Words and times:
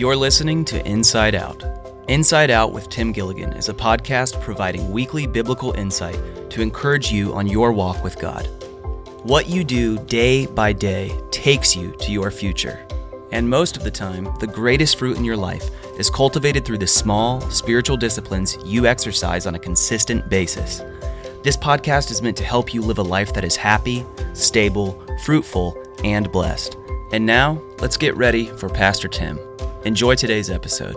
You're 0.00 0.16
listening 0.16 0.64
to 0.64 0.82
Inside 0.88 1.34
Out. 1.34 1.62
Inside 2.08 2.50
Out 2.50 2.72
with 2.72 2.88
Tim 2.88 3.12
Gilligan 3.12 3.52
is 3.52 3.68
a 3.68 3.74
podcast 3.74 4.40
providing 4.40 4.90
weekly 4.90 5.26
biblical 5.26 5.72
insight 5.72 6.18
to 6.48 6.62
encourage 6.62 7.12
you 7.12 7.34
on 7.34 7.46
your 7.46 7.70
walk 7.70 8.02
with 8.02 8.18
God. 8.18 8.48
What 9.24 9.50
you 9.50 9.62
do 9.62 9.98
day 10.06 10.46
by 10.46 10.72
day 10.72 11.20
takes 11.30 11.76
you 11.76 11.90
to 11.98 12.12
your 12.12 12.30
future. 12.30 12.86
And 13.30 13.46
most 13.46 13.76
of 13.76 13.84
the 13.84 13.90
time, 13.90 14.26
the 14.40 14.46
greatest 14.46 14.98
fruit 14.98 15.18
in 15.18 15.24
your 15.26 15.36
life 15.36 15.68
is 15.98 16.08
cultivated 16.08 16.64
through 16.64 16.78
the 16.78 16.86
small, 16.86 17.42
spiritual 17.50 17.98
disciplines 17.98 18.56
you 18.64 18.86
exercise 18.86 19.46
on 19.46 19.54
a 19.54 19.58
consistent 19.58 20.30
basis. 20.30 20.78
This 21.42 21.58
podcast 21.58 22.10
is 22.10 22.22
meant 22.22 22.38
to 22.38 22.44
help 22.44 22.72
you 22.72 22.80
live 22.80 22.96
a 22.96 23.02
life 23.02 23.34
that 23.34 23.44
is 23.44 23.54
happy, 23.54 24.06
stable, 24.32 24.98
fruitful, 25.24 25.76
and 26.04 26.32
blessed. 26.32 26.78
And 27.12 27.26
now, 27.26 27.60
let's 27.80 27.98
get 27.98 28.16
ready 28.16 28.46
for 28.46 28.70
Pastor 28.70 29.06
Tim. 29.06 29.38
Enjoy 29.84 30.14
today's 30.14 30.50
episode. 30.50 30.94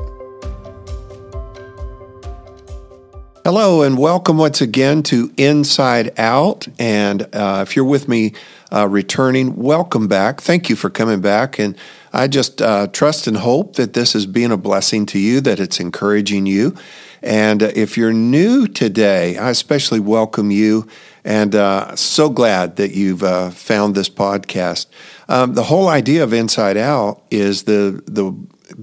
Hello, 3.45 3.81
and 3.81 3.97
welcome 3.97 4.37
once 4.37 4.59
again 4.59 5.03
to 5.03 5.31
Inside 5.37 6.17
Out. 6.19 6.67
And 6.77 7.33
uh, 7.33 7.63
if 7.65 7.77
you're 7.77 7.85
with 7.85 8.09
me 8.09 8.33
uh, 8.73 8.89
returning, 8.89 9.55
welcome 9.55 10.09
back. 10.09 10.41
Thank 10.41 10.69
you 10.69 10.75
for 10.75 10.89
coming 10.89 11.21
back. 11.21 11.59
And 11.59 11.77
I 12.11 12.27
just 12.27 12.61
uh, 12.61 12.87
trust 12.87 13.25
and 13.25 13.37
hope 13.37 13.77
that 13.77 13.93
this 13.93 14.11
has 14.13 14.25
been 14.25 14.51
a 14.51 14.57
blessing 14.57 15.05
to 15.07 15.19
you, 15.19 15.39
that 15.41 15.61
it's 15.61 15.79
encouraging 15.79 16.45
you. 16.45 16.75
And 17.21 17.63
uh, 17.63 17.71
if 17.75 17.97
you're 17.97 18.11
new 18.11 18.67
today, 18.67 19.37
I 19.37 19.49
especially 19.49 20.01
welcome 20.01 20.51
you 20.51 20.87
and 21.23 21.55
uh, 21.55 21.95
so 21.95 22.29
glad 22.29 22.75
that 22.75 22.91
you've 22.91 23.23
uh, 23.23 23.49
found 23.51 23.95
this 23.95 24.09
podcast. 24.09 24.87
Um, 25.29 25.53
the 25.53 25.63
whole 25.63 25.87
idea 25.87 26.21
of 26.21 26.33
Inside 26.33 26.75
Out 26.75 27.21
is 27.31 27.63
the, 27.63 28.03
the 28.05 28.33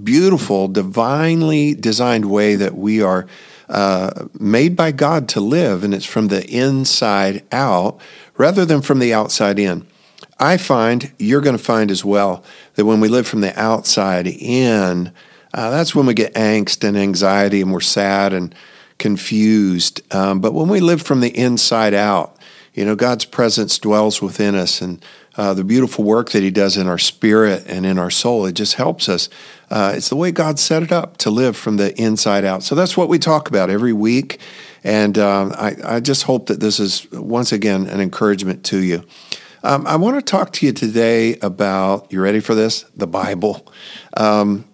beautiful, 0.02 0.69
divinely 0.69 1.75
designed 1.75 2.30
way 2.30 2.55
that 2.57 2.74
we 2.74 3.02
are 3.02 3.27
uh, 3.68 4.27
made 4.38 4.77
by 4.77 4.93
God 4.93 5.29
to 5.30 5.41
live, 5.41 5.85
and 5.85 5.95
it's 5.95 6.05
from 6.05 6.29
the 6.29 6.45
inside 6.49 7.45
out 7.52 8.01
rather 8.37 8.65
than 8.65 8.82
from 8.82 8.99
the 8.99 9.15
outside 9.15 9.59
in. 9.59 9.87
I 10.38 10.57
find 10.57 11.13
you're 11.18 11.43
going 11.43 11.57
to 11.57 11.63
find 11.63 11.90
as 11.90 12.05
well 12.05 12.43
that 12.74 12.87
when 12.87 13.01
we 13.01 13.09
live 13.09 13.27
from 13.27 13.43
the 13.43 13.59
outside 13.60 14.27
in, 14.27 15.13
uh, 15.52 15.71
that's 15.71 15.95
when 15.95 16.07
we 16.07 16.15
get 16.15 16.35
angst 16.35 16.87
and 16.87 16.96
anxiety 16.96 17.60
and 17.60 17.73
we're 17.73 17.80
sad 17.80 18.33
and 18.33 18.55
confused. 18.99 20.01
Um, 20.15 20.40
but 20.40 20.55
when 20.55 20.68
we 20.68 20.80
live 20.80 21.02
from 21.02 21.21
the 21.21 21.37
inside 21.37 21.95
out, 21.95 22.37
you 22.74 22.85
know, 22.85 22.95
God's 22.95 23.24
presence 23.24 23.79
dwells 23.79 24.23
within 24.23 24.55
us 24.55 24.80
and 24.80 25.05
uh, 25.37 25.55
the 25.55 25.65
beautiful 25.65 26.05
work 26.05 26.31
that 26.31 26.43
He 26.43 26.51
does 26.51 26.77
in 26.77 26.87
our 26.87 26.99
spirit 26.99 27.65
and 27.67 27.87
in 27.87 27.99
our 27.99 28.11
soul, 28.11 28.47
it 28.47 28.53
just 28.53 28.75
helps 28.75 29.09
us. 29.09 29.29
Uh, 29.71 29.93
it's 29.97 30.09
the 30.09 30.17
way 30.17 30.33
God 30.33 30.59
set 30.59 30.83
it 30.83 30.93
up 30.93 31.17
to 31.19 31.31
live 31.31 31.57
from 31.57 31.77
the 31.77 31.99
inside 32.01 32.45
out. 32.45 32.63
So 32.63 32.75
that's 32.75 32.97
what 32.97 33.09
we 33.09 33.19
talk 33.19 33.49
about 33.49 33.71
every 33.71 33.93
week. 33.93 34.41
And 34.83 35.19
um, 35.19 35.53
I, 35.57 35.77
I, 35.85 36.01
just 36.01 36.25
hope 36.25 36.47
that 36.47 36.59
this 36.59 36.81
is, 36.81 37.11
once 37.13 37.53
again, 37.53 37.87
an 37.87 38.01
encouragement 38.01 38.65
to 38.65 38.79
you. 38.79 39.05
Um, 39.63 39.87
I 39.87 39.97
want 39.97 40.17
to 40.17 40.23
talk 40.23 40.53
to 40.55 40.67
you 40.67 40.73
today 40.73 41.39
about, 41.41 42.11
you 42.11 42.21
ready 42.21 42.41
for 42.41 42.55
this? 42.55 42.85
The 42.97 43.07
Bible. 43.07 43.67
Um, 44.17 44.65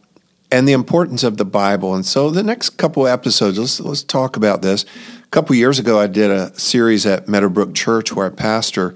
and 0.51 0.69
the 0.69 0.73
importance 0.73 1.25
of 1.25 1.39
the 1.39 1.45
Bible. 1.45 1.95
And 1.95 2.07
so 2.07 2.31
the 2.31 2.43
next 2.43 2.71
couple 2.71 3.07
episodes, 3.07 3.59
let's, 3.59 3.81
let's 3.81 4.03
talk 4.05 4.37
about 4.37 4.63
this. 4.63 4.85
A 5.23 5.27
couple 5.29 5.57
years 5.57 5.79
ago, 5.79 5.99
I 5.99 6.07
did 6.07 6.31
a 6.31 6.57
series 6.59 7.05
at 7.05 7.29
Meadowbrook 7.29 7.75
Church 7.75 8.13
where 8.13 8.27
I 8.27 8.31
pastor 8.31 8.95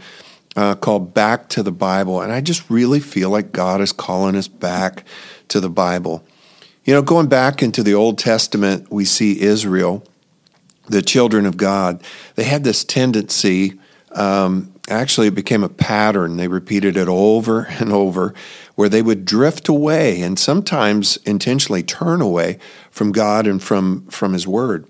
uh, 0.56 0.74
called 0.74 1.14
Back 1.14 1.48
to 1.50 1.62
the 1.62 1.72
Bible. 1.72 2.20
And 2.20 2.32
I 2.32 2.40
just 2.40 2.68
really 2.68 3.00
feel 3.00 3.30
like 3.30 3.52
God 3.52 3.80
is 3.80 3.92
calling 3.92 4.36
us 4.36 4.48
back 4.48 5.04
to 5.48 5.60
the 5.60 5.70
Bible. 5.70 6.24
You 6.84 6.94
know, 6.94 7.02
going 7.02 7.28
back 7.28 7.62
into 7.62 7.82
the 7.82 7.94
Old 7.94 8.18
Testament, 8.18 8.90
we 8.90 9.04
see 9.04 9.40
Israel, 9.40 10.04
the 10.88 11.02
children 11.02 11.46
of 11.46 11.56
God, 11.56 12.02
they 12.34 12.44
had 12.44 12.64
this 12.64 12.84
tendency. 12.84 13.78
Um, 14.12 14.72
actually, 14.88 15.28
it 15.28 15.34
became 15.34 15.62
a 15.62 15.69
pattern. 15.69 16.36
They 16.36 16.48
repeated 16.48 16.96
it 16.96 17.06
over 17.06 17.60
and 17.78 17.92
over, 17.92 18.34
where 18.75 18.88
they 18.88 19.02
would 19.02 19.25
drift 19.25 19.69
away 19.69 20.20
and 20.20 20.38
sometimes 20.38 21.16
intentionally 21.19 21.82
turn 21.82 22.20
away 22.20 22.58
from 22.91 23.12
God 23.12 23.46
and 23.46 23.62
from, 23.62 24.06
from 24.06 24.32
His 24.32 24.48
Word. 24.48 24.86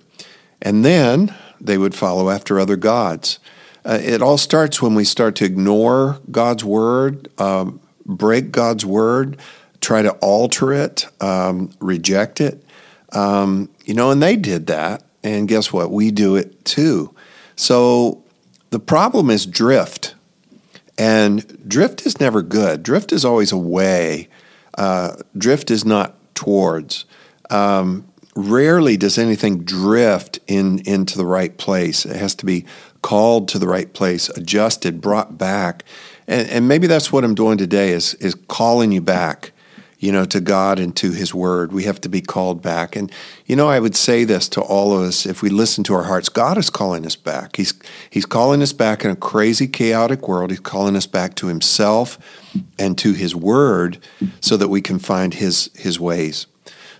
And 0.62 0.84
then 0.84 1.34
they 1.60 1.76
would 1.76 1.94
follow 1.94 2.30
after 2.30 2.58
other 2.58 2.76
gods. 2.76 3.38
Uh, 3.84 3.98
it 4.02 4.22
all 4.22 4.38
starts 4.38 4.82
when 4.82 4.94
we 4.94 5.04
start 5.04 5.36
to 5.36 5.44
ignore 5.44 6.20
God's 6.30 6.64
word, 6.64 7.28
um, 7.40 7.80
break 8.04 8.52
God's 8.52 8.84
word, 8.84 9.38
try 9.80 10.02
to 10.02 10.12
alter 10.14 10.72
it, 10.72 11.06
um, 11.22 11.70
reject 11.80 12.40
it. 12.40 12.62
Um, 13.12 13.70
you 13.84 13.94
know, 13.94 14.10
and 14.10 14.22
they 14.22 14.36
did 14.36 14.66
that. 14.66 15.02
And 15.22 15.48
guess 15.48 15.72
what? 15.72 15.90
We 15.90 16.10
do 16.10 16.36
it 16.36 16.64
too. 16.64 17.14
So 17.56 18.22
the 18.70 18.80
problem 18.80 19.30
is 19.30 19.46
drift. 19.46 20.14
And 20.96 21.66
drift 21.66 22.04
is 22.04 22.20
never 22.20 22.42
good. 22.42 22.82
Drift 22.82 23.12
is 23.12 23.24
always 23.24 23.52
away. 23.52 24.28
Uh, 24.76 25.16
drift 25.36 25.70
is 25.70 25.84
not 25.84 26.16
towards. 26.34 27.06
Um, 27.48 28.06
rarely 28.36 28.96
does 28.96 29.18
anything 29.18 29.64
drift 29.64 30.38
in 30.46 30.80
into 30.80 31.16
the 31.16 31.26
right 31.26 31.56
place. 31.56 32.04
It 32.04 32.16
has 32.16 32.34
to 32.36 32.46
be 32.46 32.66
called 33.02 33.48
to 33.48 33.58
the 33.58 33.68
right 33.68 33.92
place, 33.92 34.28
adjusted, 34.30 35.00
brought 35.00 35.38
back. 35.38 35.84
And, 36.26 36.48
and 36.48 36.68
maybe 36.68 36.86
that's 36.86 37.12
what 37.12 37.24
I'm 37.24 37.34
doing 37.34 37.58
today 37.58 37.90
is, 37.90 38.14
is 38.14 38.34
calling 38.34 38.92
you 38.92 39.00
back, 39.00 39.52
you 39.98 40.12
know, 40.12 40.24
to 40.26 40.40
God 40.40 40.78
and 40.78 40.94
to 40.96 41.12
His 41.12 41.34
Word. 41.34 41.72
We 41.72 41.84
have 41.84 42.00
to 42.02 42.08
be 42.08 42.20
called 42.20 42.62
back. 42.62 42.96
And, 42.96 43.10
you 43.46 43.56
know, 43.56 43.68
I 43.68 43.80
would 43.80 43.96
say 43.96 44.24
this 44.24 44.48
to 44.50 44.60
all 44.60 44.92
of 44.92 45.02
us 45.02 45.26
if 45.26 45.42
we 45.42 45.50
listen 45.50 45.82
to 45.84 45.94
our 45.94 46.04
hearts 46.04 46.28
God 46.28 46.58
is 46.58 46.70
calling 46.70 47.06
us 47.06 47.16
back. 47.16 47.56
He's, 47.56 47.74
he's 48.10 48.26
calling 48.26 48.62
us 48.62 48.72
back 48.72 49.04
in 49.04 49.10
a 49.10 49.16
crazy, 49.16 49.66
chaotic 49.66 50.28
world. 50.28 50.50
He's 50.50 50.60
calling 50.60 50.96
us 50.96 51.06
back 51.06 51.34
to 51.36 51.46
Himself 51.48 52.18
and 52.78 52.96
to 52.98 53.12
His 53.12 53.34
Word 53.34 53.98
so 54.40 54.56
that 54.56 54.68
we 54.68 54.80
can 54.80 54.98
find 54.98 55.34
His, 55.34 55.70
his 55.74 55.98
ways. 55.98 56.46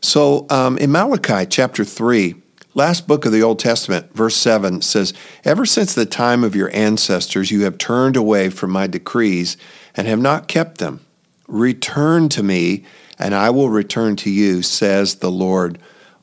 So 0.00 0.46
um, 0.48 0.78
in 0.78 0.90
Malachi 0.90 1.46
chapter 1.46 1.84
3, 1.84 2.39
Last 2.72 3.08
book 3.08 3.26
of 3.26 3.32
the 3.32 3.42
Old 3.42 3.58
Testament, 3.58 4.14
verse 4.14 4.36
7 4.36 4.80
says, 4.80 5.12
Ever 5.44 5.66
since 5.66 5.92
the 5.92 6.06
time 6.06 6.44
of 6.44 6.54
your 6.54 6.72
ancestors, 6.72 7.50
you 7.50 7.64
have 7.64 7.78
turned 7.78 8.16
away 8.16 8.48
from 8.48 8.70
my 8.70 8.86
decrees 8.86 9.56
and 9.96 10.06
have 10.06 10.20
not 10.20 10.46
kept 10.46 10.78
them. 10.78 11.04
Return 11.48 12.28
to 12.28 12.44
me, 12.44 12.84
and 13.18 13.34
I 13.34 13.50
will 13.50 13.70
return 13.70 14.14
to 14.16 14.30
you, 14.30 14.62
says 14.62 15.16
the 15.16 15.32
Lord 15.32 15.80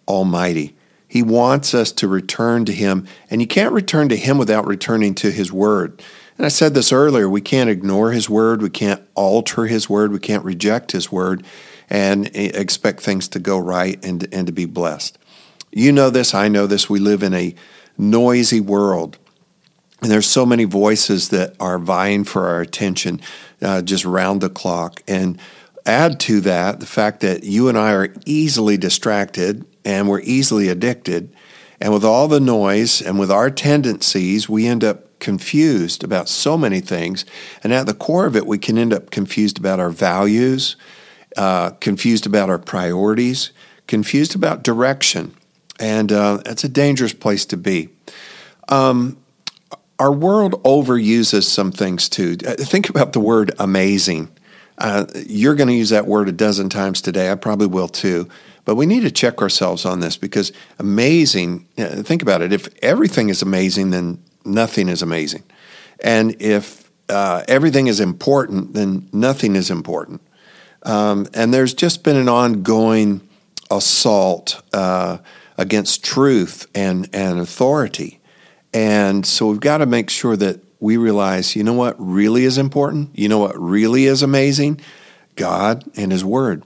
Almighty. 0.07 0.73
He 1.05 1.21
wants 1.21 1.73
us 1.73 1.91
to 1.93 2.07
return 2.07 2.63
to 2.63 2.71
Him, 2.71 3.05
and 3.29 3.41
you 3.41 3.47
can't 3.47 3.73
return 3.73 4.07
to 4.07 4.15
Him 4.15 4.37
without 4.37 4.65
returning 4.65 5.15
to 5.15 5.31
His 5.31 5.51
Word. 5.51 6.01
And 6.37 6.45
I 6.45 6.49
said 6.49 6.73
this 6.73 6.93
earlier 6.93 7.27
we 7.27 7.41
can't 7.41 7.69
ignore 7.69 8.11
His 8.11 8.29
Word, 8.29 8.61
we 8.61 8.69
can't 8.69 9.05
alter 9.15 9.65
His 9.65 9.89
Word, 9.89 10.13
we 10.13 10.19
can't 10.19 10.45
reject 10.45 10.93
His 10.93 11.11
Word 11.11 11.43
and 11.89 12.33
expect 12.33 13.01
things 13.01 13.27
to 13.29 13.39
go 13.39 13.57
right 13.57 14.03
and, 14.03 14.33
and 14.33 14.47
to 14.47 14.53
be 14.53 14.65
blessed. 14.65 15.17
You 15.77 15.91
know 15.91 16.09
this, 16.09 16.33
I 16.33 16.47
know 16.47 16.65
this. 16.65 16.89
We 16.89 16.97
live 16.97 17.21
in 17.21 17.35
a 17.35 17.53
noisy 17.99 18.59
world. 18.59 19.19
And 20.01 20.09
there's 20.09 20.25
so 20.25 20.43
many 20.43 20.63
voices 20.63 21.29
that 21.29 21.55
are 21.59 21.77
vying 21.77 22.23
for 22.23 22.47
our 22.47 22.61
attention 22.61 23.21
uh, 23.61 23.83
just 23.83 24.03
round 24.03 24.41
the 24.41 24.49
clock. 24.49 25.03
And 25.07 25.39
add 25.85 26.19
to 26.21 26.41
that 26.41 26.79
the 26.79 26.87
fact 26.87 27.19
that 27.19 27.43
you 27.43 27.69
and 27.69 27.77
I 27.77 27.93
are 27.93 28.11
easily 28.25 28.75
distracted 28.75 29.67
and 29.85 30.09
we're 30.09 30.21
easily 30.21 30.67
addicted. 30.67 31.31
And 31.79 31.93
with 31.93 32.03
all 32.03 32.27
the 32.27 32.39
noise 32.39 32.99
and 32.99 33.19
with 33.19 33.29
our 33.29 33.51
tendencies, 33.51 34.49
we 34.49 34.65
end 34.65 34.83
up 34.83 35.19
confused 35.19 36.03
about 36.03 36.27
so 36.27 36.57
many 36.57 36.79
things. 36.79 37.23
And 37.63 37.71
at 37.71 37.85
the 37.85 37.93
core 37.93 38.25
of 38.25 38.35
it, 38.35 38.47
we 38.47 38.57
can 38.57 38.79
end 38.79 38.93
up 38.93 39.11
confused 39.11 39.59
about 39.59 39.79
our 39.79 39.91
values, 39.91 40.75
uh, 41.37 41.69
confused 41.69 42.25
about 42.25 42.49
our 42.49 42.57
priorities, 42.57 43.51
confused 43.85 44.33
about 44.33 44.63
direction 44.63 45.36
and 45.79 46.11
uh, 46.11 46.39
it's 46.45 46.63
a 46.63 46.69
dangerous 46.69 47.13
place 47.13 47.45
to 47.47 47.57
be. 47.57 47.89
Um, 48.69 49.17
our 49.99 50.11
world 50.11 50.61
overuses 50.63 51.43
some 51.43 51.71
things 51.71 52.09
too. 52.09 52.37
Uh, 52.45 52.55
think 52.55 52.89
about 52.89 53.13
the 53.13 53.19
word 53.19 53.51
amazing. 53.59 54.29
Uh, 54.77 55.05
you're 55.25 55.55
going 55.55 55.69
to 55.69 55.73
use 55.73 55.89
that 55.89 56.05
word 56.05 56.29
a 56.29 56.31
dozen 56.31 56.69
times 56.69 57.01
today. 57.01 57.31
I 57.31 57.35
probably 57.35 57.67
will 57.67 57.87
too. 57.87 58.29
But 58.63 58.75
we 58.75 58.85
need 58.85 59.01
to 59.01 59.11
check 59.11 59.41
ourselves 59.41 59.85
on 59.85 60.01
this 60.01 60.17
because 60.17 60.51
amazing, 60.77 61.67
uh, 61.77 62.03
think 62.03 62.21
about 62.21 62.41
it. 62.41 62.51
If 62.51 62.67
everything 62.83 63.29
is 63.29 63.41
amazing, 63.41 63.91
then 63.91 64.21
nothing 64.45 64.89
is 64.89 65.01
amazing. 65.01 65.43
And 66.03 66.39
if 66.41 66.91
uh, 67.09 67.43
everything 67.47 67.87
is 67.87 67.99
important, 67.99 68.73
then 68.73 69.07
nothing 69.13 69.55
is 69.55 69.71
important. 69.71 70.21
Um, 70.83 71.27
and 71.33 71.53
there's 71.53 71.73
just 71.73 72.03
been 72.03 72.17
an 72.17 72.29
ongoing 72.29 73.27
assault 73.71 74.61
uh, 74.73 75.17
against 75.57 76.03
truth 76.03 76.67
and, 76.75 77.09
and 77.13 77.39
authority. 77.39 78.19
And 78.73 79.25
so 79.25 79.47
we've 79.47 79.59
got 79.59 79.79
to 79.79 79.85
make 79.85 80.09
sure 80.09 80.35
that 80.35 80.61
we 80.79 80.97
realize, 80.97 81.55
you 81.55 81.63
know 81.63 81.73
what 81.73 81.95
really 81.97 82.43
is 82.43 82.57
important? 82.57 83.17
You 83.17 83.29
know 83.29 83.39
what 83.39 83.59
really 83.59 84.05
is 84.05 84.21
amazing? 84.21 84.79
God 85.35 85.83
and 85.95 86.11
His 86.11 86.23
Word. 86.23 86.63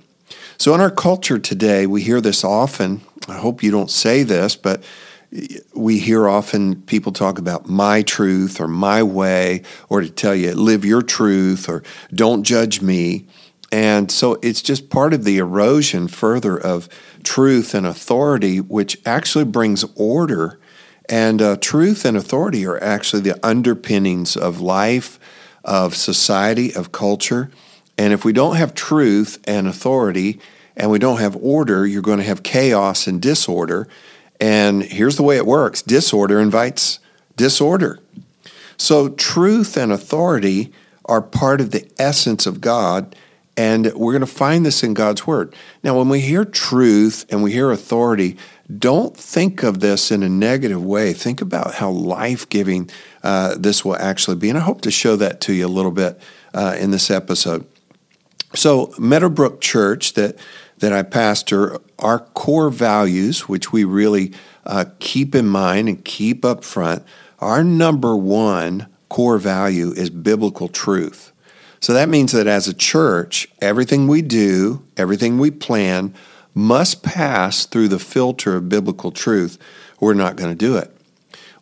So, 0.58 0.74
in 0.76 0.82
our 0.82 0.92
culture 0.92 1.40
today, 1.40 1.88
we 1.88 2.02
hear 2.02 2.22
this 2.22 2.44
often. 2.44 3.02
I 3.28 3.38
hope 3.38 3.64
you 3.64 3.72
don't 3.72 3.90
say 3.90 4.24
this, 4.24 4.56
but 4.56 4.84
we 5.74 6.00
hear 6.00 6.28
often 6.28 6.82
people 6.84 7.14
talk 7.14 7.40
about 7.40 7.70
my 7.70 8.02
truth 8.02 8.60
or 8.60 8.68
my 8.68 9.02
way, 9.02 9.64
or 9.90 10.02
to 10.02 10.10
tell 10.10 10.36
you, 10.36 10.54
live 10.54 10.84
your 10.84 11.02
truth 11.02 11.70
or 11.70 11.84
don't 12.14 12.44
judge 12.44 12.82
me. 12.82 13.28
And 13.72 14.12
so 14.12 14.38
it's 14.42 14.62
just 14.62 14.90
part 14.90 15.14
of 15.14 15.24
the 15.24 15.38
erosion 15.38 16.08
further 16.08 16.58
of 16.58 16.90
truth 17.24 17.74
and 17.74 17.86
authority, 17.86 18.60
which 18.60 18.98
actually 19.06 19.46
brings 19.46 19.86
order. 19.96 20.60
And 21.08 21.42
uh, 21.42 21.58
truth 21.58 22.04
and 22.04 22.18
authority 22.18 22.66
are 22.66 22.82
actually 22.84 23.22
the 23.22 23.40
underpinnings 23.46 24.36
of 24.36 24.60
life, 24.60 25.20
of 25.64 25.96
society, 25.96 26.74
of 26.74 26.92
culture. 26.92 27.50
And 27.98 28.14
if 28.14 28.26
we 28.26 28.34
don't 28.34 28.58
have 28.58 28.74
truth 28.74 29.40
and 29.46 29.68
authority, 29.68 30.40
and 30.76 30.90
we 30.90 31.00
don't 31.00 31.20
have 31.20 31.36
order, 31.38 31.86
you're 31.86 32.02
going 32.02 32.18
to 32.20 32.26
have 32.26 32.44
chaos 32.44 33.08
and 33.08 33.22
disorder. 33.22 33.88
And 34.40 34.84
here's 34.84 35.16
the 35.16 35.24
way 35.24 35.38
it 35.38 35.46
works 35.46 35.82
disorder 35.82 36.40
invites 36.40 37.00
disorder. 37.36 38.00
So, 38.78 39.10
truth 39.10 39.78
and 39.78 39.92
authority 39.92 40.72
are 41.06 41.22
part 41.22 41.62
of 41.62 41.72
the 41.72 41.90
essence 42.00 42.48
of 42.48 42.62
God, 42.62 43.16
and 43.58 43.94
we're 43.94 44.14
going 44.14 44.22
to 44.22 44.28
find 44.28 44.66
this 44.66 44.84
in 44.84 44.94
God's 44.94 45.28
Word. 45.28 45.56
Now, 45.84 45.98
when 45.98 46.10
we 46.10 46.22
hear 46.22 46.46
truth 46.46 47.26
and 47.30 47.44
we 47.44 47.52
hear 47.52 47.72
authority, 47.72 48.38
don't 48.76 49.16
think 49.16 49.64
of 49.64 49.82
this 49.82 50.12
in 50.12 50.24
a 50.24 50.30
negative 50.30 50.84
way. 50.84 51.14
Think 51.14 51.42
about 51.42 51.76
how 51.76 51.90
life 51.90 52.48
giving 52.48 52.90
uh, 53.24 53.56
this 53.58 53.84
will 53.84 53.98
actually 53.98 54.38
be. 54.38 54.50
And 54.50 54.58
I 54.58 54.62
hope 54.62 54.82
to 54.82 54.92
show 54.92 55.16
that 55.18 55.42
to 55.42 55.54
you 55.54 55.66
a 55.66 55.70
little 55.70 55.92
bit 55.92 56.20
uh, 56.54 56.76
in 56.80 56.92
this 56.92 57.12
episode. 57.12 57.66
So, 58.56 58.94
Meadowbrook 58.98 59.62
Church, 59.62 60.14
that 60.14 60.38
that 60.80 60.92
I 60.92 61.04
pastor, 61.04 61.78
our 62.00 62.20
core 62.20 62.72
values, 62.72 63.48
which 63.48 63.72
we 63.72 63.84
really 63.84 64.34
uh, 64.66 64.86
keep 65.00 65.36
in 65.36 65.48
mind 65.48 65.88
and 65.88 66.04
keep 66.04 66.44
up 66.44 66.64
front, 66.64 67.04
our 67.40 67.64
number 67.64 68.16
one 68.16 68.88
core 69.08 69.38
value 69.38 69.92
is 69.92 70.10
biblical 70.10 70.68
truth. 70.68 71.31
So 71.82 71.94
that 71.94 72.10
means 72.10 72.32
that 72.32 72.48
as 72.48 72.68
a 72.68 72.74
church, 72.74 73.48
everything 73.60 74.08
we 74.08 74.22
do, 74.22 74.84
everything 74.96 75.40
we 75.40 75.50
plan, 75.50 76.14
must 76.54 77.02
pass 77.02 77.66
through 77.66 77.88
the 77.88 78.00
filter 78.00 78.56
of 78.56 78.70
biblical 78.70 79.12
truth. 79.12 79.58
We're 80.00 80.14
not 80.14 80.36
going 80.36 80.52
to 80.52 80.56
do 80.56 80.78
it. 80.78 80.96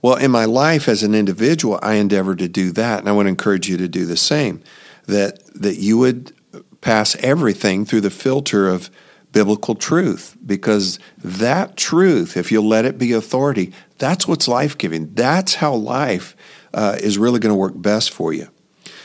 Well, 0.02 0.16
in 0.16 0.32
my 0.32 0.46
life 0.46 0.88
as 0.88 1.04
an 1.04 1.16
individual, 1.16 1.80
I 1.82 1.96
endeavor 1.96 2.36
to 2.36 2.48
do 2.48 2.72
that, 2.74 3.00
and 3.00 3.10
I 3.10 3.12
want 3.12 3.26
to 3.26 3.30
encourage 3.30 3.70
you 3.70 3.78
to 3.78 3.88
do 3.88 4.06
the 4.06 4.18
same. 4.18 4.62
That 5.08 5.44
that 5.56 5.78
you 5.78 5.98
would 5.98 6.34
pass 6.82 7.16
everything 7.18 7.86
through 7.86 8.02
the 8.02 8.10
filter 8.10 8.68
of 8.68 8.90
biblical 9.32 9.76
truth 9.76 10.38
because 10.46 11.00
that 11.18 11.78
truth, 11.78 12.38
if 12.38 12.52
you'll 12.52 12.68
let 12.68 12.86
it 12.86 12.98
be 12.98 13.12
authority, 13.12 13.74
that's 13.98 14.28
what's 14.28 14.48
life 14.48 14.78
giving. 14.78 15.14
That's 15.14 15.56
how 15.56 15.74
life 15.74 16.36
uh, 16.74 16.98
is 17.02 17.18
really 17.18 17.40
going 17.40 17.54
to 17.54 17.60
work 17.60 17.74
best 17.76 18.12
for 18.12 18.34
you. 18.34 18.50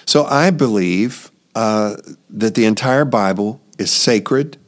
So 0.06 0.25
I 0.25 0.51
believe 0.51 1.31
uh, 1.55 1.97
that 2.31 2.55
the 2.55 2.65
entire 2.65 3.05
Bible 3.05 3.61
is 3.79 3.91
sacred. 3.91 4.59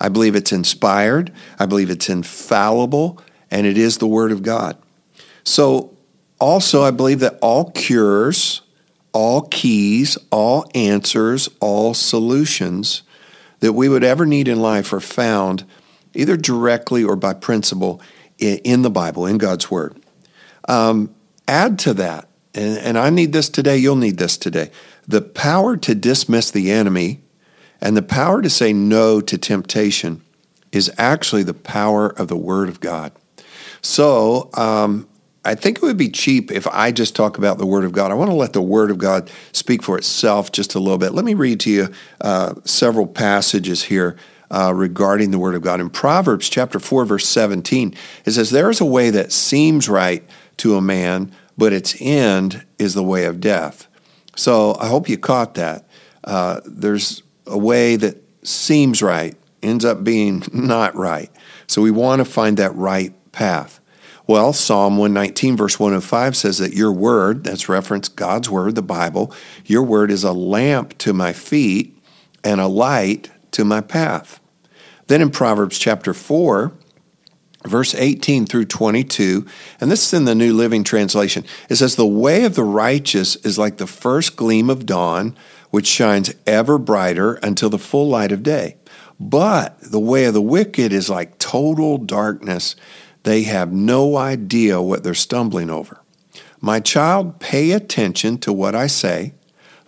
I 0.00 0.08
believe 0.08 0.34
it's 0.34 0.52
inspired. 0.52 1.32
I 1.58 1.66
believe 1.66 1.90
it's 1.90 2.08
infallible, 2.08 3.20
and 3.50 3.66
it 3.66 3.78
is 3.78 3.98
the 3.98 4.06
Word 4.06 4.32
of 4.32 4.42
God. 4.42 4.76
So 5.44 5.96
also, 6.38 6.82
I 6.82 6.90
believe 6.90 7.20
that 7.20 7.38
all 7.40 7.70
cures, 7.70 8.62
all 9.12 9.42
keys, 9.42 10.18
all 10.30 10.70
answers, 10.74 11.48
all 11.60 11.94
solutions 11.94 13.02
that 13.60 13.72
we 13.72 13.88
would 13.88 14.04
ever 14.04 14.26
need 14.26 14.48
in 14.48 14.60
life 14.60 14.92
are 14.92 15.00
found 15.00 15.64
either 16.14 16.36
directly 16.36 17.02
or 17.02 17.16
by 17.16 17.32
principle 17.32 18.00
in 18.38 18.82
the 18.82 18.90
Bible, 18.90 19.24
in 19.24 19.38
God's 19.38 19.70
Word. 19.70 19.98
Um, 20.68 21.14
add 21.48 21.78
to 21.80 21.94
that, 21.94 22.28
and, 22.56 22.78
and 22.78 22.98
I 22.98 23.10
need 23.10 23.32
this 23.32 23.48
today, 23.48 23.76
you'll 23.76 23.96
need 23.96 24.18
this 24.18 24.36
today 24.36 24.70
the 25.06 25.22
power 25.22 25.76
to 25.76 25.94
dismiss 25.94 26.50
the 26.50 26.70
enemy 26.72 27.22
and 27.80 27.96
the 27.96 28.02
power 28.02 28.42
to 28.42 28.50
say 28.50 28.72
no 28.72 29.20
to 29.20 29.38
temptation 29.38 30.22
is 30.72 30.92
actually 30.98 31.42
the 31.42 31.54
power 31.54 32.08
of 32.08 32.28
the 32.28 32.36
Word 32.36 32.68
of 32.68 32.80
God. 32.80 33.12
So, 33.82 34.50
um, 34.54 35.06
I 35.44 35.54
think 35.54 35.76
it 35.76 35.82
would 35.82 35.96
be 35.96 36.08
cheap 36.08 36.50
if 36.50 36.66
I 36.66 36.90
just 36.90 37.14
talk 37.14 37.38
about 37.38 37.58
the 37.58 37.66
Word 37.66 37.84
of 37.84 37.92
God. 37.92 38.10
I 38.10 38.14
want 38.14 38.30
to 38.32 38.36
let 38.36 38.52
the 38.52 38.60
Word 38.60 38.90
of 38.90 38.98
God 38.98 39.30
speak 39.52 39.80
for 39.80 39.96
itself 39.96 40.50
just 40.50 40.74
a 40.74 40.80
little 40.80 40.98
bit. 40.98 41.12
Let 41.12 41.24
me 41.24 41.34
read 41.34 41.60
to 41.60 41.70
you 41.70 41.88
uh, 42.20 42.54
several 42.64 43.06
passages 43.06 43.84
here 43.84 44.16
uh, 44.50 44.72
regarding 44.74 45.30
the 45.30 45.38
Word 45.38 45.54
of 45.54 45.62
God. 45.62 45.80
In 45.80 45.88
Proverbs 45.88 46.48
chapter 46.48 46.80
4, 46.80 47.04
verse 47.04 47.28
17, 47.28 47.94
it 48.24 48.32
says, 48.32 48.50
There 48.50 48.70
is 48.70 48.80
a 48.80 48.84
way 48.84 49.10
that 49.10 49.30
seems 49.30 49.88
right 49.88 50.24
to 50.56 50.74
a 50.74 50.80
man, 50.80 51.32
but 51.56 51.72
its 51.72 51.96
end 52.00 52.64
is 52.78 52.94
the 52.94 53.02
way 53.02 53.24
of 53.24 53.40
death. 53.40 53.88
So 54.36 54.76
I 54.78 54.88
hope 54.88 55.08
you 55.08 55.18
caught 55.18 55.54
that. 55.54 55.88
Uh, 56.24 56.60
there's 56.64 57.22
a 57.46 57.58
way 57.58 57.96
that 57.96 58.22
seems 58.42 59.02
right, 59.02 59.34
ends 59.62 59.84
up 59.84 60.04
being 60.04 60.42
not 60.52 60.94
right. 60.94 61.30
So 61.66 61.82
we 61.82 61.90
want 61.90 62.20
to 62.20 62.24
find 62.24 62.56
that 62.58 62.74
right 62.74 63.12
path. 63.32 63.80
Well, 64.28 64.52
Psalm 64.52 64.98
119, 64.98 65.56
verse 65.56 65.78
105 65.78 66.36
says 66.36 66.58
that 66.58 66.72
your 66.72 66.90
word, 66.90 67.44
that's 67.44 67.68
reference 67.68 68.08
God's 68.08 68.50
word, 68.50 68.74
the 68.74 68.82
Bible, 68.82 69.32
your 69.64 69.84
word 69.84 70.10
is 70.10 70.24
a 70.24 70.32
lamp 70.32 70.98
to 70.98 71.12
my 71.12 71.32
feet 71.32 71.96
and 72.42 72.60
a 72.60 72.66
light 72.66 73.30
to 73.52 73.64
my 73.64 73.80
path. 73.80 74.40
Then 75.06 75.22
in 75.22 75.30
Proverbs 75.30 75.78
chapter 75.78 76.12
4, 76.12 76.72
verse 77.66 77.94
18 77.94 78.46
through 78.46 78.66
22, 78.66 79.46
and 79.80 79.90
this 79.90 80.06
is 80.06 80.14
in 80.14 80.24
the 80.24 80.34
New 80.34 80.54
Living 80.54 80.84
Translation, 80.84 81.44
it 81.68 81.76
says, 81.76 81.96
The 81.96 82.06
way 82.06 82.44
of 82.44 82.54
the 82.54 82.64
righteous 82.64 83.36
is 83.36 83.58
like 83.58 83.76
the 83.76 83.86
first 83.86 84.36
gleam 84.36 84.70
of 84.70 84.86
dawn, 84.86 85.36
which 85.70 85.86
shines 85.86 86.34
ever 86.46 86.78
brighter 86.78 87.34
until 87.34 87.70
the 87.70 87.78
full 87.78 88.08
light 88.08 88.32
of 88.32 88.42
day. 88.42 88.76
But 89.18 89.80
the 89.80 90.00
way 90.00 90.26
of 90.26 90.34
the 90.34 90.42
wicked 90.42 90.92
is 90.92 91.08
like 91.08 91.38
total 91.38 91.98
darkness. 91.98 92.76
They 93.22 93.42
have 93.44 93.72
no 93.72 94.16
idea 94.16 94.80
what 94.80 95.02
they're 95.02 95.14
stumbling 95.14 95.70
over. 95.70 96.00
My 96.60 96.80
child, 96.80 97.40
pay 97.40 97.72
attention 97.72 98.38
to 98.38 98.52
what 98.52 98.74
I 98.74 98.86
say. 98.86 99.32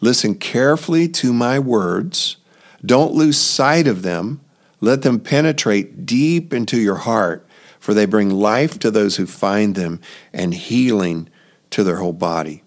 Listen 0.01 0.35
carefully 0.35 1.09
to 1.09 1.33
my 1.33 1.59
words. 1.59 2.37
Don't 2.85 3.15
lose 3.15 3.37
sight 3.37 3.87
of 3.87 4.03
them. 4.03 4.41
Let 4.81 5.03
them 5.03 5.19
penetrate 5.19 6.07
deep 6.07 6.53
into 6.53 6.79
your 6.79 6.97
heart, 6.97 7.47
for 7.89 7.95
they 7.95 8.05
bring 8.05 8.29
life 8.29 8.79
to 8.79 8.91
those 8.91 9.17
who 9.17 9.25
find 9.25 9.75
them 9.75 9.99
and 10.31 10.53
healing 10.53 11.27
to 11.71 11.83
their 11.83 11.97
whole 11.97 12.13
body. 12.13 12.63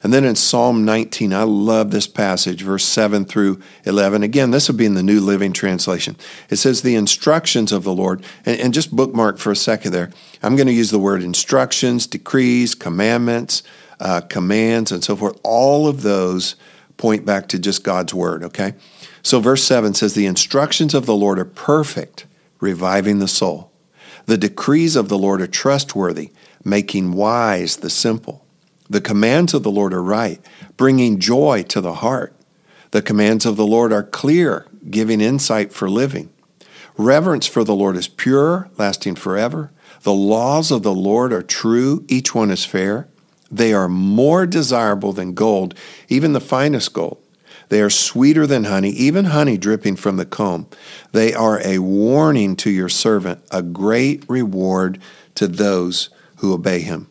And 0.00 0.14
then 0.14 0.24
in 0.24 0.36
Psalm 0.36 0.84
19, 0.84 1.32
I 1.32 1.42
love 1.42 1.90
this 1.90 2.06
passage, 2.06 2.62
verse 2.62 2.84
7 2.84 3.24
through 3.24 3.60
11. 3.84 4.22
Again, 4.22 4.52
this 4.52 4.68
would 4.68 4.76
be 4.76 4.86
in 4.86 4.94
the 4.94 5.02
New 5.02 5.18
Living 5.18 5.52
Translation. 5.52 6.14
It 6.50 6.58
says, 6.58 6.82
The 6.82 6.94
instructions 6.94 7.72
of 7.72 7.82
the 7.82 7.92
Lord, 7.92 8.24
and, 8.46 8.60
and 8.60 8.72
just 8.72 8.94
bookmark 8.94 9.38
for 9.38 9.50
a 9.50 9.56
second 9.56 9.90
there. 9.90 10.10
I'm 10.40 10.54
going 10.54 10.68
to 10.68 10.72
use 10.72 10.92
the 10.92 11.00
word 11.00 11.20
instructions, 11.20 12.06
decrees, 12.06 12.76
commandments, 12.76 13.64
uh, 13.98 14.20
commands, 14.20 14.92
and 14.92 15.02
so 15.02 15.16
forth. 15.16 15.36
All 15.42 15.88
of 15.88 16.02
those 16.02 16.54
point 16.96 17.26
back 17.26 17.48
to 17.48 17.58
just 17.58 17.82
God's 17.82 18.14
word, 18.14 18.44
okay? 18.44 18.74
So 19.24 19.40
verse 19.40 19.64
7 19.64 19.94
says, 19.94 20.14
The 20.14 20.26
instructions 20.26 20.94
of 20.94 21.06
the 21.06 21.16
Lord 21.16 21.40
are 21.40 21.44
perfect, 21.44 22.26
reviving 22.60 23.18
the 23.18 23.26
soul. 23.26 23.69
The 24.30 24.38
decrees 24.38 24.94
of 24.94 25.08
the 25.08 25.18
Lord 25.18 25.42
are 25.42 25.48
trustworthy, 25.48 26.30
making 26.62 27.14
wise 27.14 27.78
the 27.78 27.90
simple. 27.90 28.46
The 28.88 29.00
commands 29.00 29.54
of 29.54 29.64
the 29.64 29.72
Lord 29.72 29.92
are 29.92 30.04
right, 30.04 30.40
bringing 30.76 31.18
joy 31.18 31.64
to 31.64 31.80
the 31.80 31.94
heart. 31.94 32.32
The 32.92 33.02
commands 33.02 33.44
of 33.44 33.56
the 33.56 33.66
Lord 33.66 33.92
are 33.92 34.04
clear, 34.04 34.68
giving 34.88 35.20
insight 35.20 35.72
for 35.72 35.90
living. 35.90 36.30
Reverence 36.96 37.48
for 37.48 37.64
the 37.64 37.74
Lord 37.74 37.96
is 37.96 38.06
pure, 38.06 38.70
lasting 38.78 39.16
forever. 39.16 39.72
The 40.02 40.14
laws 40.14 40.70
of 40.70 40.84
the 40.84 40.94
Lord 40.94 41.32
are 41.32 41.42
true, 41.42 42.04
each 42.06 42.32
one 42.32 42.52
is 42.52 42.64
fair. 42.64 43.08
They 43.50 43.72
are 43.72 43.88
more 43.88 44.46
desirable 44.46 45.12
than 45.12 45.34
gold, 45.34 45.74
even 46.08 46.34
the 46.34 46.40
finest 46.40 46.92
gold. 46.92 47.20
They 47.70 47.80
are 47.80 47.90
sweeter 47.90 48.46
than 48.46 48.64
honey, 48.64 48.90
even 48.90 49.26
honey 49.26 49.56
dripping 49.56 49.96
from 49.96 50.16
the 50.16 50.26
comb. 50.26 50.66
They 51.12 51.32
are 51.32 51.60
a 51.64 51.78
warning 51.78 52.56
to 52.56 52.70
your 52.70 52.88
servant, 52.88 53.42
a 53.50 53.62
great 53.62 54.24
reward 54.28 55.00
to 55.36 55.48
those 55.48 56.10
who 56.38 56.52
obey 56.52 56.80
him. 56.80 57.08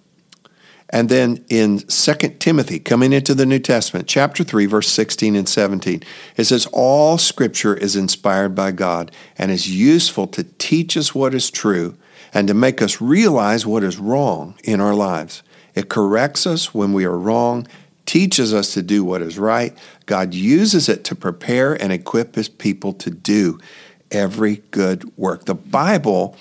And 0.89 1.07
then 1.07 1.45
in 1.49 1.79
2 1.79 2.13
Timothy, 2.39 2.79
coming 2.79 3.13
into 3.13 3.33
the 3.33 3.45
New 3.45 3.59
Testament, 3.59 4.07
chapter 4.07 4.43
3, 4.43 4.65
verse 4.65 4.89
16 4.89 5.35
and 5.35 5.47
17, 5.47 6.03
it 6.35 6.43
says, 6.45 6.67
All 6.73 7.17
scripture 7.17 7.75
is 7.75 7.95
inspired 7.95 8.53
by 8.53 8.71
God 8.71 9.11
and 9.37 9.51
is 9.51 9.69
useful 9.69 10.27
to 10.27 10.43
teach 10.43 10.97
us 10.97 11.15
what 11.15 11.33
is 11.33 11.51
true 11.51 11.95
and 12.33 12.47
to 12.47 12.53
make 12.53 12.81
us 12.81 12.99
realize 12.99 13.65
what 13.65 13.83
is 13.83 13.97
wrong 13.97 14.55
in 14.63 14.81
our 14.81 14.95
lives. 14.95 15.41
It 15.73 15.89
corrects 15.89 16.45
us 16.45 16.73
when 16.73 16.91
we 16.91 17.05
are 17.05 17.17
wrong, 17.17 17.67
teaches 18.09 18.55
us 18.55 18.73
to 18.73 18.81
do 18.81 19.03
what 19.03 19.21
is 19.21 19.37
right. 19.37 19.77
God 20.07 20.33
uses 20.33 20.89
it 20.89 21.03
to 21.03 21.15
prepare 21.15 21.79
and 21.79 21.93
equip 21.93 22.33
his 22.33 22.49
people 22.49 22.91
to 22.93 23.11
do 23.11 23.59
every 24.09 24.63
good 24.71 25.15
work. 25.15 25.45
The 25.45 25.53
Bible 25.53 26.35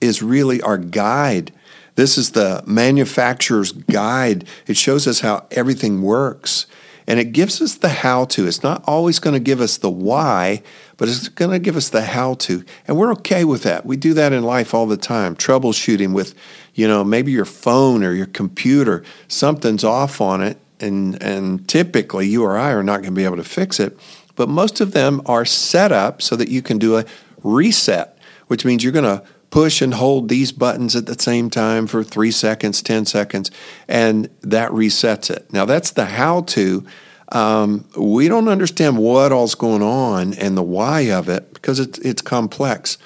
is 0.00 0.20
really 0.20 0.60
our 0.62 0.78
guide. 0.78 1.52
This 1.94 2.18
is 2.18 2.32
the 2.32 2.64
manufacturer's 2.66 3.70
guide. 3.70 4.48
It 4.66 4.76
shows 4.76 5.06
us 5.06 5.20
how 5.20 5.46
everything 5.52 6.02
works 6.02 6.66
and 7.06 7.20
it 7.20 7.32
gives 7.32 7.62
us 7.62 7.76
the 7.76 7.88
how 7.88 8.24
to. 8.24 8.48
It's 8.48 8.64
not 8.64 8.82
always 8.84 9.20
going 9.20 9.34
to 9.34 9.40
give 9.40 9.60
us 9.60 9.76
the 9.76 9.90
why, 9.90 10.60
but 10.96 11.08
it's 11.08 11.28
going 11.28 11.52
to 11.52 11.60
give 11.60 11.76
us 11.76 11.88
the 11.88 12.02
how 12.02 12.34
to. 12.34 12.64
And 12.88 12.96
we're 12.96 13.12
okay 13.12 13.44
with 13.44 13.62
that. 13.62 13.86
We 13.86 13.96
do 13.96 14.12
that 14.14 14.32
in 14.32 14.42
life 14.42 14.74
all 14.74 14.86
the 14.86 14.96
time. 14.96 15.36
Troubleshooting 15.36 16.14
with, 16.14 16.34
you 16.74 16.88
know, 16.88 17.04
maybe 17.04 17.30
your 17.30 17.44
phone 17.44 18.02
or 18.02 18.12
your 18.12 18.26
computer, 18.26 19.04
something's 19.28 19.84
off 19.84 20.20
on 20.20 20.42
it. 20.42 20.58
And, 20.82 21.22
and 21.22 21.66
typically 21.68 22.26
you 22.26 22.44
or 22.44 22.58
I 22.58 22.72
are 22.72 22.82
not 22.82 23.02
going 23.02 23.14
to 23.14 23.16
be 23.16 23.24
able 23.24 23.36
to 23.36 23.44
fix 23.44 23.80
it. 23.80 23.98
But 24.34 24.48
most 24.48 24.80
of 24.80 24.92
them 24.92 25.22
are 25.26 25.44
set 25.44 25.92
up 25.92 26.22
so 26.22 26.36
that 26.36 26.48
you 26.48 26.62
can 26.62 26.78
do 26.78 26.96
a 26.96 27.04
reset, 27.42 28.18
which 28.48 28.64
means 28.64 28.82
you're 28.82 28.92
going 28.92 29.04
to 29.04 29.24
push 29.50 29.82
and 29.82 29.94
hold 29.94 30.28
these 30.28 30.50
buttons 30.50 30.96
at 30.96 31.06
the 31.06 31.18
same 31.18 31.50
time 31.50 31.86
for 31.86 32.02
three 32.02 32.30
seconds, 32.30 32.82
10 32.82 33.04
seconds, 33.04 33.50
and 33.86 34.28
that 34.40 34.70
resets 34.70 35.30
it. 35.30 35.52
Now, 35.52 35.66
that's 35.66 35.90
the 35.90 36.06
how 36.06 36.40
to. 36.42 36.84
Um, 37.28 37.86
we 37.96 38.28
don't 38.28 38.48
understand 38.48 38.98
what 38.98 39.30
all's 39.30 39.54
going 39.54 39.82
on 39.82 40.34
and 40.34 40.56
the 40.56 40.62
why 40.62 41.02
of 41.02 41.28
it 41.28 41.52
because 41.52 41.78
it's, 41.80 41.98
it's 42.00 42.22
complex. 42.22 42.98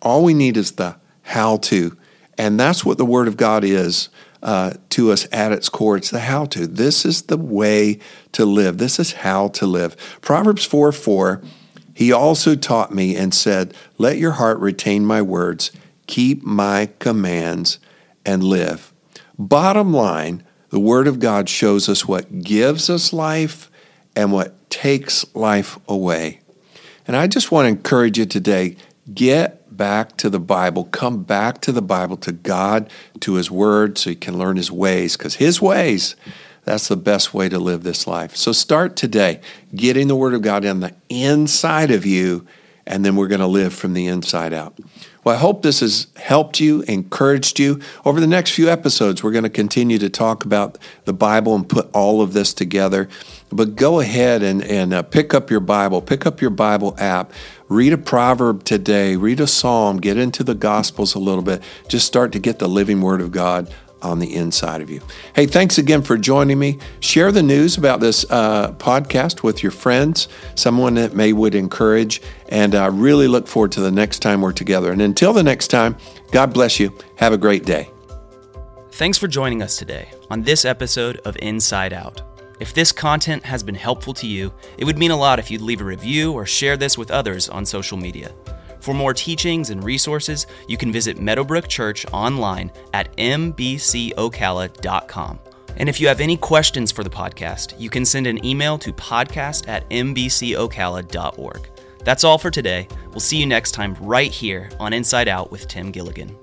All 0.00 0.24
we 0.24 0.34
need 0.34 0.56
is 0.56 0.72
the 0.72 0.96
how 1.22 1.58
to. 1.58 1.96
And 2.36 2.58
that's 2.58 2.84
what 2.84 2.98
the 2.98 3.04
Word 3.04 3.28
of 3.28 3.36
God 3.36 3.62
is 3.64 4.08
uh, 4.42 4.74
to 4.90 5.12
us 5.12 5.26
at 5.32 5.52
its 5.52 5.68
core. 5.68 5.96
It's 5.96 6.10
the 6.10 6.20
how 6.20 6.46
to. 6.46 6.66
This 6.66 7.04
is 7.04 7.22
the 7.22 7.36
way 7.36 7.98
to 8.32 8.44
live. 8.44 8.78
This 8.78 8.98
is 8.98 9.12
how 9.12 9.48
to 9.48 9.66
live. 9.66 9.96
Proverbs 10.20 10.64
4 10.64 10.92
4, 10.92 11.42
he 11.94 12.12
also 12.12 12.54
taught 12.54 12.94
me 12.94 13.16
and 13.16 13.34
said, 13.34 13.74
Let 13.98 14.18
your 14.18 14.32
heart 14.32 14.58
retain 14.58 15.06
my 15.06 15.22
words 15.22 15.70
keep 16.12 16.42
my 16.42 16.90
commands, 16.98 17.78
and 18.24 18.44
live. 18.44 18.92
Bottom 19.38 19.94
line, 19.94 20.44
the 20.68 20.78
Word 20.78 21.06
of 21.06 21.18
God 21.18 21.48
shows 21.48 21.88
us 21.88 22.06
what 22.06 22.42
gives 22.42 22.90
us 22.90 23.12
life 23.12 23.70
and 24.14 24.30
what 24.30 24.68
takes 24.70 25.24
life 25.34 25.78
away. 25.88 26.40
And 27.06 27.16
I 27.16 27.26
just 27.26 27.50
want 27.50 27.64
to 27.64 27.70
encourage 27.70 28.18
you 28.18 28.26
today 28.26 28.76
get 29.12 29.61
back 29.76 30.16
to 30.18 30.30
the 30.30 30.40
Bible, 30.40 30.84
come 30.84 31.22
back 31.22 31.60
to 31.62 31.72
the 31.72 31.82
Bible, 31.82 32.16
to 32.18 32.32
God, 32.32 32.90
to 33.20 33.34
His 33.34 33.50
Word, 33.50 33.98
so 33.98 34.10
you 34.10 34.16
can 34.16 34.38
learn 34.38 34.56
His 34.56 34.70
ways, 34.70 35.16
because 35.16 35.36
His 35.36 35.60
ways, 35.60 36.16
that's 36.64 36.88
the 36.88 36.96
best 36.96 37.34
way 37.34 37.48
to 37.48 37.58
live 37.58 37.82
this 37.82 38.06
life. 38.06 38.36
So 38.36 38.52
start 38.52 38.96
today 38.96 39.40
getting 39.74 40.08
the 40.08 40.16
Word 40.16 40.34
of 40.34 40.42
God 40.42 40.64
on 40.64 40.80
the 40.80 40.94
inside 41.08 41.90
of 41.90 42.06
you, 42.06 42.46
and 42.86 43.04
then 43.04 43.16
we're 43.16 43.28
going 43.28 43.40
to 43.40 43.46
live 43.46 43.72
from 43.74 43.94
the 43.94 44.06
inside 44.06 44.52
out. 44.52 44.78
Well, 45.24 45.36
I 45.36 45.38
hope 45.38 45.62
this 45.62 45.80
has 45.80 46.08
helped 46.16 46.58
you, 46.58 46.82
encouraged 46.82 47.60
you. 47.60 47.80
Over 48.04 48.20
the 48.20 48.26
next 48.26 48.50
few 48.50 48.68
episodes, 48.68 49.22
we're 49.22 49.30
going 49.30 49.44
to 49.44 49.50
continue 49.50 49.98
to 49.98 50.10
talk 50.10 50.44
about 50.44 50.78
the 51.04 51.12
Bible 51.12 51.54
and 51.54 51.68
put 51.68 51.88
all 51.94 52.20
of 52.20 52.32
this 52.32 52.52
together. 52.52 53.08
But 53.52 53.76
go 53.76 54.00
ahead 54.00 54.42
and, 54.42 54.64
and 54.64 54.92
uh, 54.92 55.02
pick 55.02 55.32
up 55.32 55.48
your 55.48 55.60
Bible, 55.60 56.02
pick 56.02 56.26
up 56.26 56.40
your 56.40 56.50
Bible 56.50 56.96
app, 56.98 57.32
read 57.68 57.92
a 57.92 57.98
proverb 57.98 58.64
today, 58.64 59.14
read 59.14 59.38
a 59.38 59.46
psalm, 59.46 60.00
get 60.00 60.16
into 60.16 60.42
the 60.42 60.56
Gospels 60.56 61.14
a 61.14 61.20
little 61.20 61.44
bit. 61.44 61.62
Just 61.86 62.06
start 62.06 62.32
to 62.32 62.40
get 62.40 62.58
the 62.58 62.68
living 62.68 63.00
Word 63.00 63.20
of 63.20 63.30
God 63.30 63.72
on 64.02 64.18
the 64.18 64.34
inside 64.34 64.80
of 64.80 64.90
you. 64.90 65.00
Hey, 65.34 65.46
thanks 65.46 65.78
again 65.78 66.02
for 66.02 66.18
joining 66.18 66.58
me. 66.58 66.78
Share 67.00 67.32
the 67.32 67.42
news 67.42 67.76
about 67.76 68.00
this 68.00 68.24
uh, 68.30 68.72
podcast 68.72 69.42
with 69.42 69.62
your 69.62 69.72
friends, 69.72 70.28
someone 70.54 70.94
that 70.94 71.14
may 71.14 71.32
would 71.32 71.54
encourage, 71.54 72.20
and 72.48 72.74
I 72.74 72.86
really 72.86 73.28
look 73.28 73.46
forward 73.46 73.72
to 73.72 73.80
the 73.80 73.92
next 73.92 74.20
time 74.20 74.40
we're 74.42 74.52
together. 74.52 74.92
And 74.92 75.00
until 75.00 75.32
the 75.32 75.42
next 75.42 75.68
time, 75.68 75.96
God 76.30 76.52
bless 76.52 76.78
you. 76.78 76.96
Have 77.16 77.32
a 77.32 77.38
great 77.38 77.64
day. 77.64 77.90
Thanks 78.92 79.16
for 79.16 79.26
joining 79.26 79.62
us 79.62 79.76
today 79.76 80.10
on 80.30 80.42
this 80.42 80.64
episode 80.64 81.16
of 81.24 81.36
Inside 81.40 81.92
Out. 81.92 82.20
If 82.60 82.74
this 82.74 82.92
content 82.92 83.44
has 83.44 83.62
been 83.62 83.74
helpful 83.74 84.14
to 84.14 84.26
you, 84.26 84.52
it 84.78 84.84
would 84.84 84.98
mean 84.98 85.10
a 85.10 85.16
lot 85.16 85.38
if 85.38 85.50
you'd 85.50 85.62
leave 85.62 85.80
a 85.80 85.84
review 85.84 86.32
or 86.32 86.46
share 86.46 86.76
this 86.76 86.96
with 86.96 87.10
others 87.10 87.48
on 87.48 87.66
social 87.66 87.98
media. 87.98 88.32
For 88.82 88.92
more 88.92 89.14
teachings 89.14 89.70
and 89.70 89.82
resources, 89.84 90.48
you 90.66 90.76
can 90.76 90.90
visit 90.90 91.20
Meadowbrook 91.20 91.68
Church 91.68 92.04
online 92.12 92.72
at 92.92 93.16
mbcocala.com. 93.16 94.18
And 95.76 95.88
if 95.88 96.00
you 96.00 96.08
have 96.08 96.20
any 96.20 96.36
questions 96.36 96.90
for 96.90 97.04
the 97.04 97.10
podcast, 97.10 97.78
you 97.78 97.88
can 97.88 98.04
send 98.04 98.26
an 98.26 98.44
email 98.44 98.76
to 98.78 98.92
podcast 98.92 99.68
at 99.68 99.88
mbcocala.org. 99.88 101.68
That's 102.00 102.24
all 102.24 102.38
for 102.38 102.50
today. 102.50 102.88
We'll 103.10 103.20
see 103.20 103.36
you 103.36 103.46
next 103.46 103.70
time 103.70 103.94
right 104.00 104.32
here 104.32 104.68
on 104.80 104.92
Inside 104.92 105.28
Out 105.28 105.52
with 105.52 105.68
Tim 105.68 105.92
Gilligan. 105.92 106.36